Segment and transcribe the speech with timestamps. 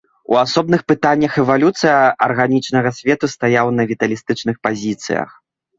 [0.33, 1.93] У асобных пытаннях эвалюцыі
[2.29, 5.29] арганічнага свету стаяў на віталістычных пазіцыях.